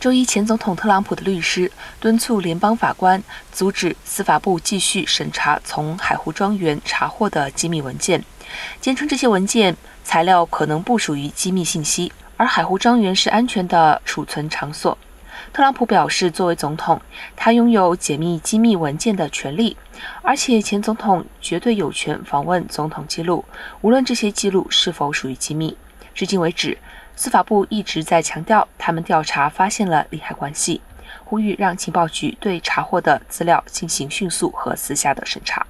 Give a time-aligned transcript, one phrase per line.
[0.00, 8.22] 周一，前总统特朗普的律师敦促联邦法官阻止司法部继续审查从海湖庄园查获的机密文件，
[8.80, 14.96] 坚称这些文件材料可能不属于机密信息，而海湖庄园是安全的储存场所。
[15.52, 17.02] 特朗普表示，作为总统，
[17.34, 19.76] 他拥有解密机密文件的权利，
[20.22, 23.44] 而且前总统绝对有权访问总统记录，
[23.80, 25.76] 无论这些记录是否属于机密。
[26.14, 26.78] 至今为止。
[27.18, 30.80] 司法部一直在强调，他们调查发现了利害关系，
[31.24, 35.66] 呼吁让情报局对查获的资料进行迅速和私下的审查。